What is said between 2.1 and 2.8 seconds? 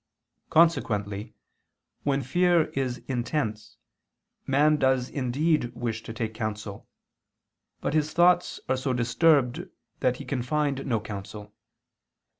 fear